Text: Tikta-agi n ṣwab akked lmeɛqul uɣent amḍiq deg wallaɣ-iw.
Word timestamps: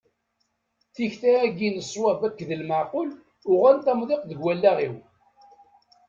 Tikta-agi 0.95 1.69
n 1.75 1.77
ṣwab 1.91 2.19
akked 2.27 2.49
lmeɛqul 2.61 3.09
uɣent 3.51 3.91
amḍiq 3.91 4.21
deg 4.29 4.39
wallaɣ-iw. 4.43 4.95